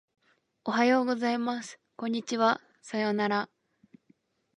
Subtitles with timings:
[0.63, 1.79] おはようございます。
[1.95, 2.59] こんにちは。
[2.81, 3.49] さようなら。